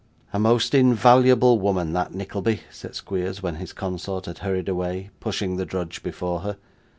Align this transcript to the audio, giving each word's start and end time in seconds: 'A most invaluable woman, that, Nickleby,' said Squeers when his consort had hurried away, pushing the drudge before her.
'A 0.33 0.39
most 0.39 0.73
invaluable 0.73 1.59
woman, 1.59 1.93
that, 1.93 2.11
Nickleby,' 2.11 2.61
said 2.71 2.95
Squeers 2.95 3.43
when 3.43 3.57
his 3.57 3.71
consort 3.71 4.25
had 4.25 4.39
hurried 4.39 4.67
away, 4.67 5.11
pushing 5.19 5.57
the 5.57 5.63
drudge 5.65 6.01
before 6.01 6.39
her. 6.39 6.57